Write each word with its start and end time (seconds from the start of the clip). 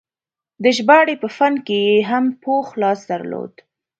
د 0.63 0.65
ژباړې 0.77 1.15
په 1.21 1.27
فن 1.35 1.53
کې 1.65 1.77
یې 1.87 1.97
هم 2.09 2.25
پوخ 2.43 2.65
لاس 2.81 2.99
درلود. 3.11 3.53